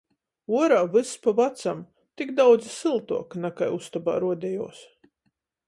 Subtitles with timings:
[0.53, 1.83] Uorā vyss pa vacam,
[2.21, 4.83] tik daudzi syltuok, nakai ustobā ruodejuos.